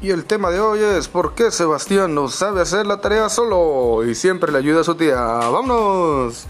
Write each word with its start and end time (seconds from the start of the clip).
Y 0.00 0.10
el 0.10 0.26
tema 0.26 0.50
de 0.50 0.60
hoy 0.60 0.80
es 0.80 1.08
¿por 1.08 1.34
qué 1.34 1.50
Sebastián 1.50 2.14
no 2.14 2.28
sabe 2.28 2.60
hacer 2.60 2.86
la 2.86 3.00
tarea 3.00 3.28
solo 3.28 4.04
y 4.04 4.14
siempre 4.14 4.52
le 4.52 4.58
ayuda 4.58 4.82
a 4.82 4.84
su 4.84 4.94
tía? 4.94 5.16
¡Vámonos! 5.16 6.46